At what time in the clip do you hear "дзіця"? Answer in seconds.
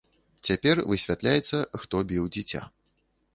2.39-2.61